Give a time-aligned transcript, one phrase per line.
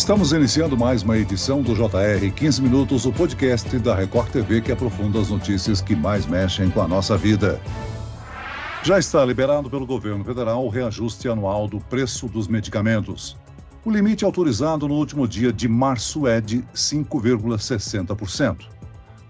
[0.00, 4.72] Estamos iniciando mais uma edição do JR 15 Minutos, o podcast da Record TV que
[4.72, 7.60] aprofunda as notícias que mais mexem com a nossa vida.
[8.82, 13.36] Já está liberado pelo governo federal o reajuste anual do preço dos medicamentos.
[13.84, 18.79] O limite autorizado no último dia de março é de 5,60%.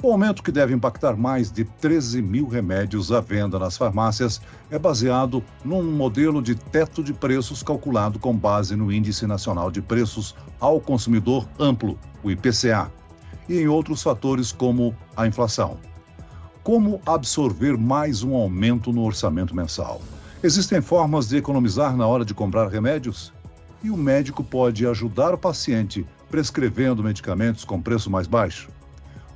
[0.02, 4.40] O aumento, que deve impactar mais de 13 mil remédios à venda nas farmácias,
[4.70, 9.82] é baseado num modelo de teto de preços calculado com base no Índice Nacional de
[9.82, 12.90] Preços ao Consumidor Amplo, o IPCA,
[13.46, 15.76] e em outros fatores como a inflação.
[16.62, 20.00] Como absorver mais um aumento no orçamento mensal?
[20.42, 23.34] Existem formas de economizar na hora de comprar remédios?
[23.84, 28.79] E o médico pode ajudar o paciente prescrevendo medicamentos com preço mais baixo?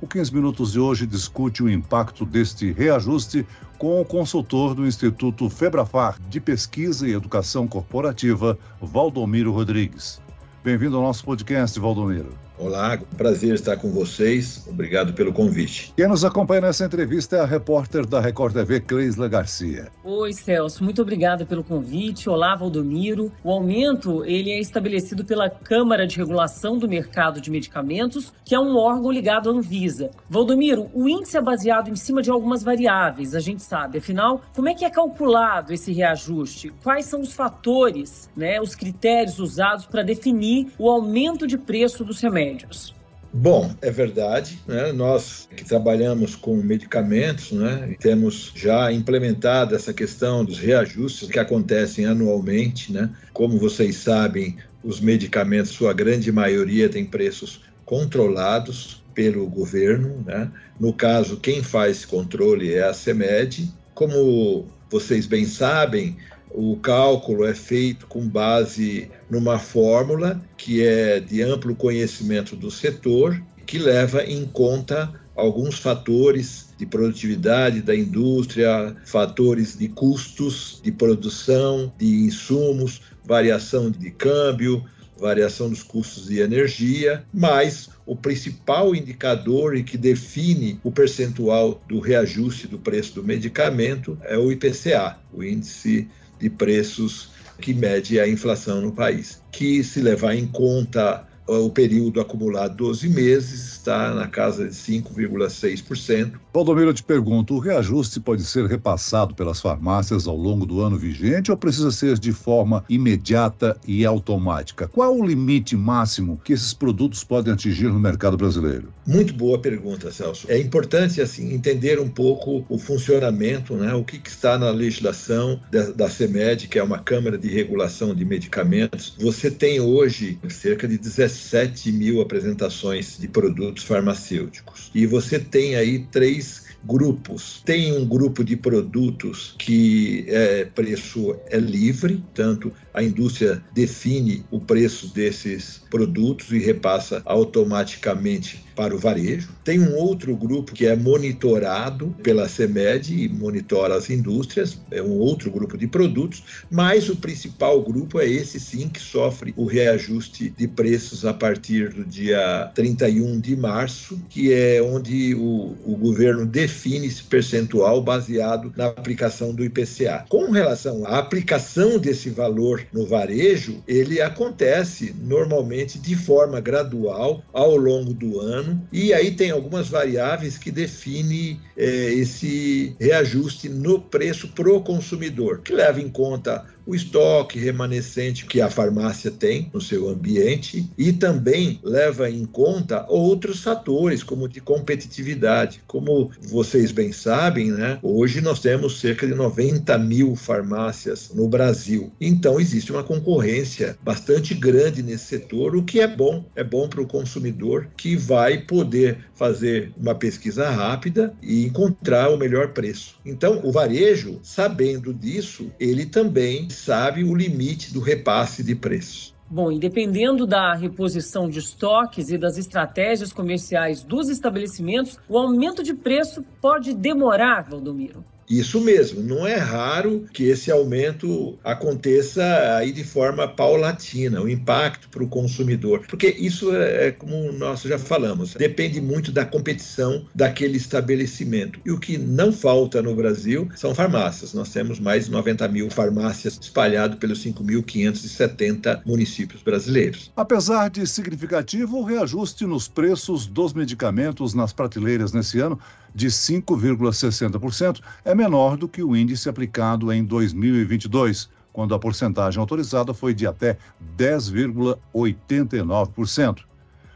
[0.01, 5.49] O 15 Minutos de hoje discute o impacto deste reajuste com o consultor do Instituto
[5.49, 10.21] Febrafar de Pesquisa e Educação Corporativa, Valdomiro Rodrigues.
[10.63, 12.44] Bem-vindo ao nosso podcast, Valdomiro.
[12.57, 14.65] Olá, prazer estar com vocês.
[14.65, 15.91] Obrigado pelo convite.
[15.93, 19.89] Quem nos acompanha nessa entrevista é a repórter da Record TV, Cleisla Garcia.
[20.05, 20.81] Oi, Celso.
[20.81, 22.29] Muito obrigada pelo convite.
[22.29, 23.29] Olá, Valdomiro.
[23.43, 28.59] O aumento ele é estabelecido pela Câmara de Regulação do Mercado de Medicamentos, que é
[28.59, 30.11] um órgão ligado à Anvisa.
[30.29, 33.97] Valdomiro, o índice é baseado em cima de algumas variáveis, a gente sabe.
[33.97, 36.71] Afinal, como é que é calculado esse reajuste?
[36.81, 42.21] Quais são os fatores, né, os critérios usados para definir o aumento de preço dos
[42.21, 42.44] remédios?
[42.45, 42.93] Remédios?
[43.33, 44.61] Bom, é verdade.
[44.65, 44.93] Né?
[44.93, 47.95] Nós que trabalhamos com medicamentos, né?
[47.99, 52.93] temos já implementado essa questão dos reajustes que acontecem anualmente.
[52.93, 53.09] Né?
[53.33, 60.23] Como vocês sabem, os medicamentos, sua grande maioria, tem preços controlados pelo governo.
[60.25, 60.49] Né?
[60.79, 63.69] No caso, quem faz controle é a CEMED.
[63.93, 66.15] Como vocês bem sabem,
[66.57, 73.41] o cálculo é feito com base numa fórmula que é de amplo conhecimento do setor,
[73.65, 81.91] que leva em conta alguns fatores de produtividade da indústria, fatores de custos de produção,
[81.97, 84.81] de insumos, variação de câmbio,
[85.17, 91.99] variação dos custos de energia, mas o principal indicador e que define o percentual do
[91.99, 96.07] reajuste do preço do medicamento é o IPCA, o índice
[96.45, 97.29] de preços
[97.59, 103.09] que mede a inflação no país, que se levar em conta o período acumulado 12
[103.09, 106.33] meses está na casa de 5,6%.
[106.53, 110.97] Valdomiro, eu te pergunto, o reajuste pode ser repassado pelas farmácias ao longo do ano
[110.97, 114.87] vigente ou precisa ser de forma imediata e automática?
[114.87, 118.93] Qual o limite máximo que esses produtos podem atingir no mercado brasileiro?
[119.05, 120.47] Muito boa pergunta, Celso.
[120.49, 123.93] É importante assim entender um pouco o funcionamento, né?
[123.93, 128.15] o que, que está na legislação da, da CEMED, que é uma Câmara de Regulação
[128.15, 129.15] de Medicamentos.
[129.19, 134.91] Você tem hoje cerca de 17 7 mil apresentações de produtos farmacêuticos.
[134.93, 137.61] E você tem aí três grupos.
[137.65, 144.59] Tem um grupo de produtos que é, preço é livre, tanto a indústria define o
[144.59, 149.49] preço desses produtos e repassa automaticamente para o varejo.
[149.63, 155.11] Tem um outro grupo que é monitorado pela CEMED e monitora as indústrias, é um
[155.17, 160.49] outro grupo de produtos, mas o principal grupo é esse sim que sofre o reajuste
[160.49, 166.45] de preços a partir do dia 31 de março, que é onde o, o governo
[166.45, 170.25] define esse percentual baseado na aplicação do IPCA.
[170.29, 177.75] Com relação à aplicação desse valor no varejo, ele acontece normalmente de forma gradual ao
[177.75, 184.49] longo do ano, e aí tem algumas variáveis que definem é, esse reajuste no preço
[184.49, 190.09] pro consumidor, que leva em conta o estoque remanescente que a farmácia tem no seu
[190.09, 195.81] ambiente e também leva em conta outros fatores, como de competitividade.
[195.87, 202.11] Como vocês bem sabem, né, hoje nós temos cerca de 90 mil farmácias no Brasil.
[202.19, 207.01] Então existe uma concorrência bastante grande nesse setor, o que é bom, é bom para
[207.01, 213.15] o consumidor que vai poder fazer uma pesquisa rápida e encontrar o melhor preço.
[213.25, 219.33] Então, o varejo, sabendo disso, ele também sabe o limite do repasse de preços.
[219.49, 225.83] Bom, e dependendo da reposição de estoques e das estratégias comerciais dos estabelecimentos, o aumento
[225.83, 228.25] de preço pode demorar, Valdomiro.
[228.49, 232.43] Isso mesmo, não é raro que esse aumento aconteça
[232.77, 237.81] aí de forma paulatina, o impacto para o consumidor, porque isso é, é como nós
[237.81, 241.79] já falamos, depende muito da competição daquele estabelecimento.
[241.85, 244.53] E o que não falta no Brasil são farmácias.
[244.53, 250.31] Nós temos mais de 90 mil farmácias espalhadas pelos 5.570 municípios brasileiros.
[250.35, 255.79] Apesar de significativo, o reajuste nos preços dos medicamentos nas prateleiras nesse ano
[256.15, 263.13] de 5,60% é menor do que o índice aplicado em 2022, quando a porcentagem autorizada
[263.13, 263.77] foi de até
[264.17, 266.63] 10,89%.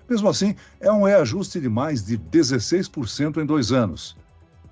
[0.10, 4.18] Mesmo assim, é um reajuste de mais de 16% em dois anos.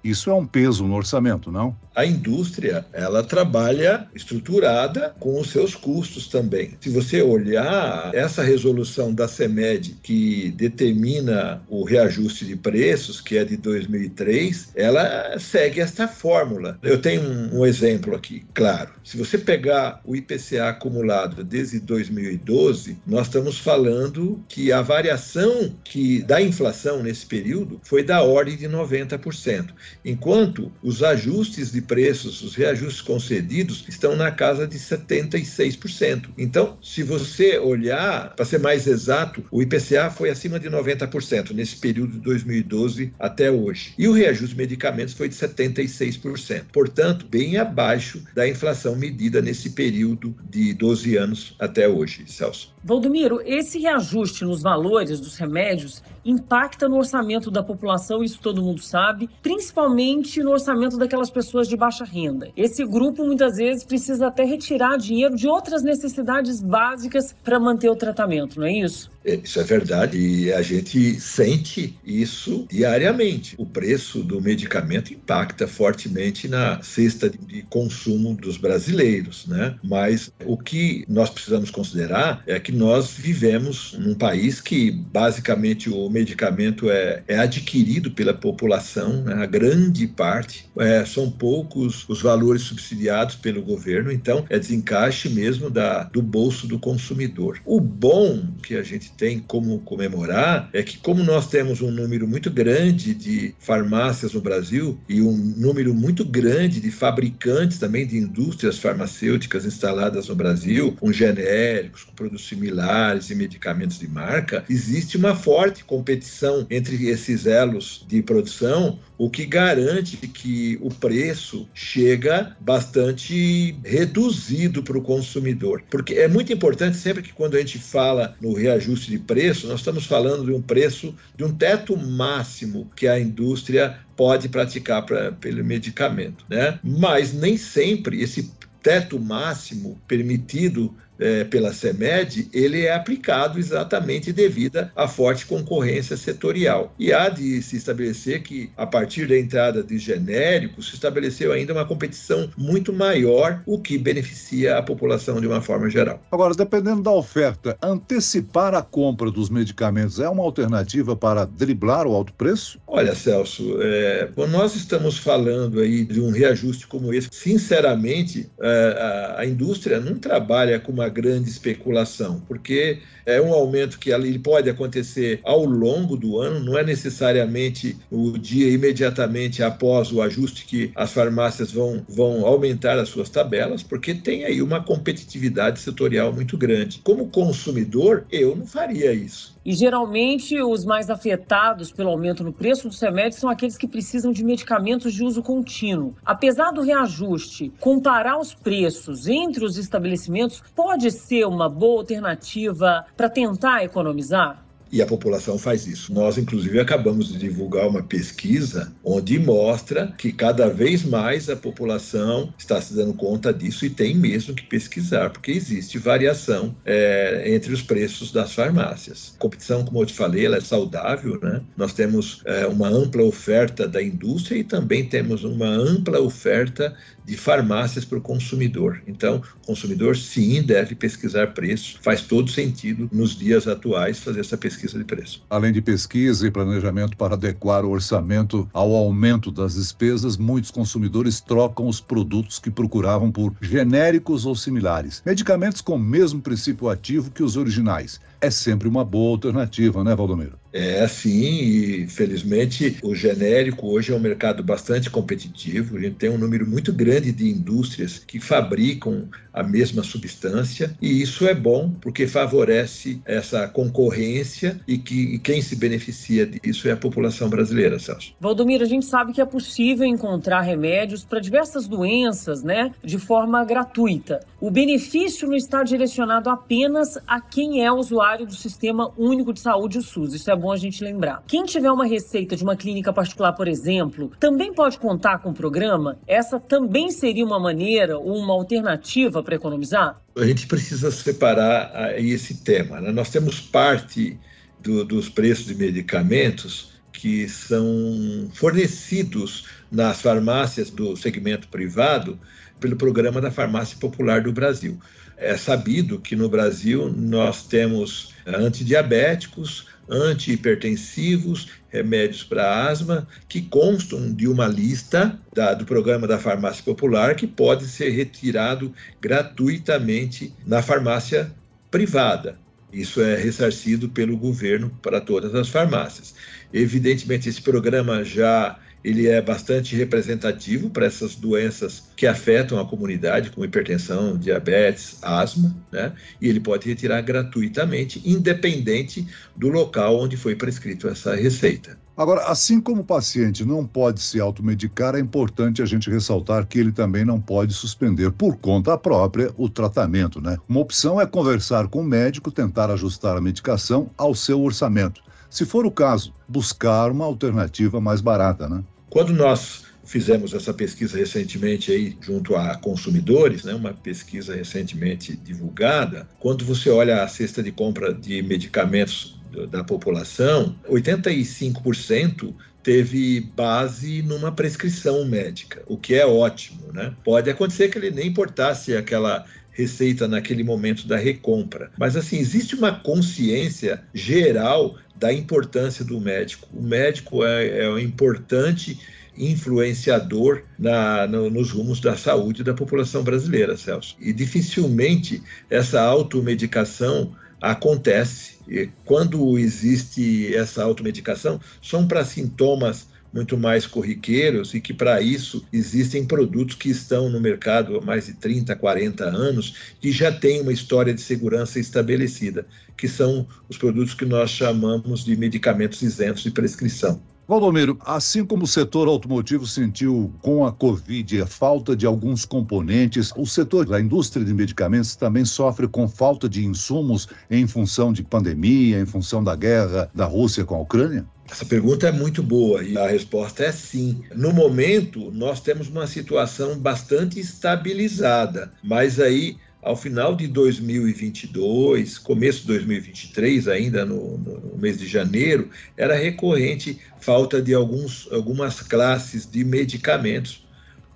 [0.03, 1.75] Isso é um peso no orçamento, não?
[1.95, 6.77] A indústria, ela trabalha estruturada com os seus custos também.
[6.79, 13.43] Se você olhar essa resolução da CEMED que determina o reajuste de preços, que é
[13.43, 16.77] de 2003, ela segue esta fórmula.
[16.83, 18.91] Eu tenho um, um exemplo aqui, claro.
[19.03, 26.21] Se você pegar o IPCA acumulado desde 2012, nós estamos falando que a variação que
[26.21, 29.69] da inflação nesse período foi da ordem de 90%
[30.03, 36.29] enquanto os ajustes de preços, os reajustes concedidos, estão na casa de 76%.
[36.37, 41.77] Então, se você olhar, para ser mais exato, o IPCA foi acima de 90% nesse
[41.77, 43.93] período de 2012 até hoje.
[43.97, 46.65] E o reajuste de medicamentos foi de 76%.
[46.71, 52.73] Portanto, bem abaixo da inflação medida nesse período de 12 anos até hoje, Celso.
[52.83, 58.81] Valdomiro, esse reajuste nos valores dos remédios impacta no orçamento da população, isso todo mundo
[58.81, 62.49] sabe, principalmente no orçamento daquelas pessoas de baixa renda.
[62.55, 67.95] Esse grupo muitas vezes precisa até retirar dinheiro de outras necessidades básicas para manter o
[67.95, 69.09] tratamento, não é isso?
[69.27, 73.55] É, isso é verdade e a gente sente isso diariamente.
[73.57, 79.75] O preço do medicamento impacta fortemente na cesta de consumo dos brasileiros, né?
[79.83, 86.09] Mas o que nós precisamos considerar é que nós vivemos num país que basicamente o
[86.09, 89.33] medicamento é, é adquirido pela população, né?
[89.43, 95.69] a grande parte, é, são poucos os valores subsidiados pelo governo, então é desencaixe mesmo
[95.69, 97.59] da, do bolso do consumidor.
[97.65, 102.27] O bom que a gente tem como comemorar é que, como nós temos um número
[102.27, 108.17] muito grande de farmácias no Brasil e um número muito grande de fabricantes também de
[108.17, 115.17] indústrias farmacêuticas instaladas no Brasil, com genéricos, com produtos similares e medicamentos de marca, existe
[115.17, 122.55] uma forte competição entre esses elos de produção o que garante que o preço chega
[122.59, 125.83] bastante reduzido para o consumidor.
[125.89, 129.79] Porque é muito importante sempre que quando a gente fala no reajuste de preço, nós
[129.79, 135.31] estamos falando de um preço, de um teto máximo que a indústria pode praticar pra,
[135.31, 136.79] pelo medicamento, né?
[136.83, 144.89] Mas nem sempre esse teto máximo permitido é, pela CEMED, ele é aplicado exatamente devido
[144.95, 146.93] à forte concorrência setorial.
[146.99, 151.73] E há de se estabelecer que, a partir da entrada de genéricos, se estabeleceu ainda
[151.73, 156.21] uma competição muito maior, o que beneficia a população de uma forma geral.
[156.31, 162.13] Agora, dependendo da oferta, antecipar a compra dos medicamentos é uma alternativa para driblar o
[162.13, 162.79] alto preço?
[162.87, 169.35] Olha, Celso, é, quando nós estamos falando aí de um reajuste como esse, sinceramente, é,
[169.37, 174.39] a, a indústria não trabalha com uma grande especulação, porque é um aumento que ele
[174.39, 180.65] pode acontecer ao longo do ano, não é necessariamente o dia imediatamente após o ajuste
[180.65, 186.31] que as farmácias vão, vão aumentar as suas tabelas, porque tem aí uma competitividade setorial
[186.31, 187.01] muito grande.
[187.03, 189.57] Como consumidor, eu não faria isso.
[189.67, 194.31] E geralmente os mais afetados pelo aumento no preço dos remédios são aqueles que precisam
[194.31, 196.15] de medicamentos de uso contínuo.
[196.25, 203.29] Apesar do reajuste, comparar os preços entre os estabelecimentos pode ser uma boa alternativa para
[203.29, 204.67] tentar economizar?
[204.91, 206.13] e a população faz isso.
[206.13, 212.53] Nós, inclusive, acabamos de divulgar uma pesquisa onde mostra que cada vez mais a população
[212.57, 217.73] está se dando conta disso e tem mesmo que pesquisar, porque existe variação é, entre
[217.73, 219.33] os preços das farmácias.
[219.35, 221.61] A competição, como eu te falei, ela é saudável, né?
[221.75, 226.95] Nós temos é, uma ampla oferta da indústria e também temos uma ampla oferta
[227.27, 229.03] de farmácias para o consumidor.
[229.05, 231.99] Então, o consumidor sim deve pesquisar preço.
[232.01, 235.43] Faz todo sentido nos dias atuais fazer essa pesquisa de preço.
[235.49, 241.41] Além de pesquisa e planejamento para adequar o orçamento ao aumento das despesas, muitos consumidores
[241.41, 247.29] trocam os produtos que procuravam por genéricos ou similares, medicamentos com o mesmo princípio ativo
[247.29, 248.21] que os originais.
[248.39, 250.57] É sempre uma boa alternativa, né, Valdomiro?
[250.77, 255.97] É assim, e felizmente o genérico hoje é um mercado bastante competitivo.
[255.97, 261.19] A gente tem um número muito grande de indústrias que fabricam a mesma substância, e
[261.19, 266.91] isso é bom porque favorece essa concorrência e que e quem se beneficia disso é
[266.91, 268.35] a população brasileira, Celso.
[268.39, 273.65] Valdomiro, a gente sabe que é possível encontrar remédios para diversas doenças, né, de forma
[273.65, 274.41] gratuita.
[274.61, 279.97] O benefício não está direcionado apenas a quem é usuário do Sistema Único de Saúde,
[279.97, 280.35] o SUS.
[280.35, 281.43] Isso é bom a gente lembrar.
[281.47, 285.53] Quem tiver uma receita de uma clínica particular, por exemplo, também pode contar com o
[285.53, 286.19] programa?
[286.27, 290.21] Essa também seria uma maneira ou uma alternativa para economizar?
[290.35, 293.01] A gente precisa separar esse tema.
[293.01, 293.11] Né?
[293.11, 294.39] Nós temos parte
[294.79, 302.39] do, dos preços de medicamentos que são fornecidos nas farmácias do segmento privado
[302.79, 304.99] pelo programa da Farmácia Popular do Brasil.
[305.35, 314.47] É sabido que no Brasil nós temos antidiabéticos, antihipertensivos, remédios para asma, que constam de
[314.47, 321.51] uma lista da, do programa da farmácia popular que pode ser retirado gratuitamente na farmácia
[321.91, 322.57] privada.
[322.91, 326.33] Isso é ressarcido pelo governo para todas as farmácias.
[326.73, 333.51] Evidentemente, esse programa já ele é bastante representativo para essas doenças que afetam a comunidade,
[333.51, 336.13] como hipertensão, diabetes, asma, né?
[336.41, 341.97] E ele pode retirar gratuitamente, independente do local onde foi prescrito essa receita.
[342.17, 346.79] Agora, assim como o paciente não pode se automedicar, é importante a gente ressaltar que
[346.79, 350.57] ele também não pode suspender por conta própria o tratamento, né?
[350.67, 355.21] Uma opção é conversar com o médico, tentar ajustar a medicação ao seu orçamento.
[355.49, 358.83] Se for o caso, buscar uma alternativa mais barata, né?
[359.09, 366.27] Quando nós fizemos essa pesquisa recentemente aí junto a consumidores, né, uma pesquisa recentemente divulgada,
[366.39, 369.37] quando você olha a cesta de compra de medicamentos
[369.69, 377.13] da população, 85% teve base numa prescrição médica, o que é ótimo, né?
[377.23, 379.45] Pode acontecer que ele nem importasse aquela
[379.77, 381.91] receita naquele momento da recompra.
[381.99, 386.67] Mas assim, existe uma consciência geral da importância do médico.
[386.73, 388.99] O médico é, é um importante
[389.37, 394.15] influenciador na, no, nos rumos da saúde da população brasileira, Celso.
[394.19, 398.57] E dificilmente essa automedicação acontece.
[398.67, 405.65] E quando existe essa automedicação, são para sintomas muito mais corriqueiros e que para isso
[405.71, 410.61] existem produtos que estão no mercado há mais de 30, 40 anos e já têm
[410.61, 412.65] uma história de segurança estabelecida,
[412.95, 417.21] que são os produtos que nós chamamos de medicamentos isentos de prescrição.
[417.47, 423.31] Valdomiro, assim como o setor automotivo sentiu com a Covid a falta de alguns componentes,
[423.37, 428.21] o setor da indústria de medicamentos também sofre com falta de insumos em função de
[428.21, 431.25] pandemia, em função da guerra da Rússia com a Ucrânia?
[431.49, 434.23] Essa pergunta é muito boa e a resposta é sim.
[434.35, 442.61] No momento, nós temos uma situação bastante estabilizada, mas aí ao final de 2022, começo
[442.61, 449.49] de 2023, ainda no, no, mês de janeiro, era recorrente falta de alguns, algumas classes
[449.49, 450.67] de medicamentos,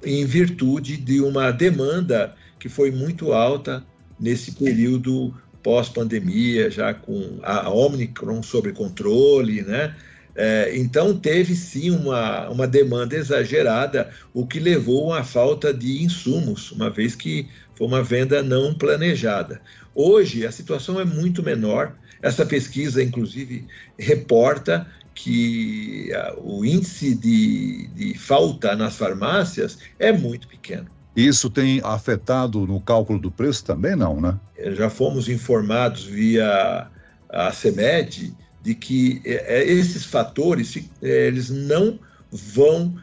[0.03, 3.83] em virtude de uma demanda que foi muito alta
[4.17, 9.93] nesse período pós-pandemia, já com a Omicron sob controle, né?
[10.35, 16.71] É, então, teve sim uma, uma demanda exagerada, o que levou uma falta de insumos,
[16.71, 19.61] uma vez que foi uma venda não planejada.
[19.93, 21.95] Hoje, a situação é muito menor.
[22.21, 23.65] Essa pesquisa, inclusive,
[23.97, 30.87] reporta que o índice de, de falta nas farmácias é muito pequeno.
[31.15, 34.39] Isso tem afetado no cálculo do preço também, não, né?
[34.75, 36.87] Já fomos informados via
[37.29, 41.99] a CEMED de que é, é, esses fatores é, eles não
[42.31, 42.95] vão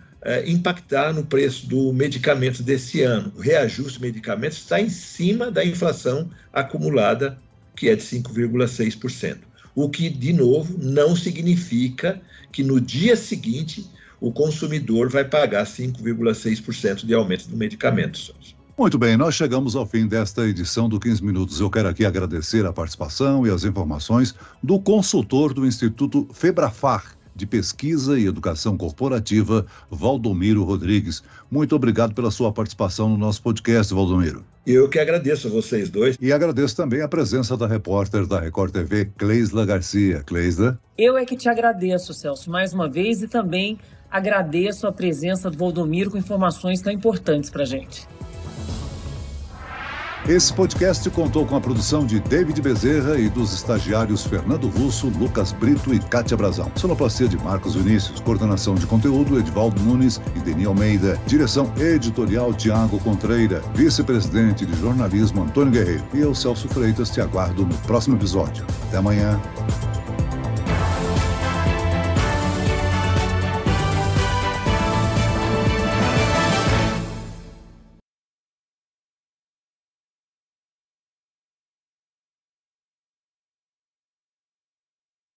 [0.46, 3.32] impactar no preço do medicamento desse ano.
[3.36, 7.38] O reajuste do medicamento está em cima da inflação acumulada,
[7.76, 9.38] que é de 5,6%.
[9.76, 13.88] O que, de novo, não significa que no dia seguinte
[14.20, 18.34] o consumidor vai pagar 5,6% de aumento do medicamento.
[18.78, 21.58] Muito bem, nós chegamos ao fim desta edição do 15 Minutos.
[21.58, 27.44] Eu quero aqui agradecer a participação e as informações do consultor do Instituto Febrafar de
[27.44, 31.25] Pesquisa e Educação Corporativa, Valdomiro Rodrigues.
[31.50, 34.44] Muito obrigado pela sua participação no nosso podcast, Valdomiro.
[34.64, 36.16] Eu que agradeço a vocês dois.
[36.20, 40.23] E agradeço também a presença da repórter da Record TV, Cleisla Garcia.
[40.23, 40.78] Cleisla?
[40.97, 43.76] Eu é que te agradeço, Celso, mais uma vez e também
[44.08, 48.06] agradeço a presença do Valdomiro com informações tão importantes para gente.
[50.28, 55.52] Esse podcast contou com a produção de David Bezerra e dos estagiários Fernando Russo, Lucas
[55.52, 56.70] Brito e Kátia Brazão.
[56.76, 58.20] Sonoplastia de Marcos Vinícius.
[58.20, 61.18] Coordenação de conteúdo Edvaldo Nunes e Deni Almeida.
[61.26, 63.62] Direção editorial Tiago Contreira.
[63.75, 66.04] Vice-presidente de jornalismo Antônio Guerreiro.
[66.12, 68.66] E eu, Celso Freitas, te aguardo no próximo episódio.
[68.88, 69.40] Até amanhã.